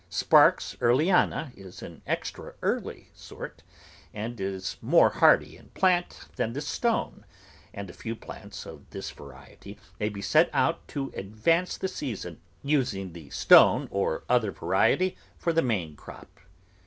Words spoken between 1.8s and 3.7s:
an extra early sort,